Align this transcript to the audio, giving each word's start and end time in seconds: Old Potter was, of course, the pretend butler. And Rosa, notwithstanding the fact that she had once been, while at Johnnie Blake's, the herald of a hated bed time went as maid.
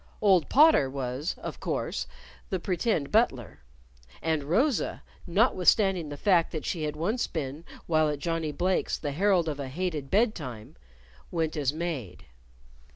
Old 0.19 0.49
Potter 0.49 0.89
was, 0.89 1.35
of 1.37 1.59
course, 1.59 2.07
the 2.49 2.59
pretend 2.59 3.11
butler. 3.11 3.59
And 4.19 4.45
Rosa, 4.45 5.03
notwithstanding 5.27 6.09
the 6.09 6.17
fact 6.17 6.51
that 6.53 6.65
she 6.65 6.85
had 6.85 6.95
once 6.95 7.27
been, 7.27 7.63
while 7.85 8.09
at 8.09 8.17
Johnnie 8.17 8.51
Blake's, 8.51 8.97
the 8.97 9.11
herald 9.11 9.47
of 9.47 9.59
a 9.59 9.67
hated 9.67 10.09
bed 10.09 10.33
time 10.33 10.75
went 11.29 11.55
as 11.55 11.71
maid. 11.71 12.25